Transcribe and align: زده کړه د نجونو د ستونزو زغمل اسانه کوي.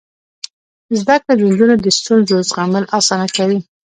زده 0.99 1.15
کړه 1.23 1.33
د 1.35 1.41
نجونو 1.49 1.75
د 1.83 1.87
ستونزو 1.99 2.35
زغمل 2.49 2.83
اسانه 2.97 3.27
کوي. 3.35 3.59